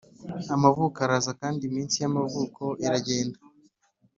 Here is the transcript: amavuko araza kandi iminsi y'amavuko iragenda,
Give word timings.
amavuko 0.55 0.97
araza 1.05 1.31
kandi 1.41 1.61
iminsi 1.65 1.95
y'amavuko 2.03 2.63
iragenda, 2.85 3.39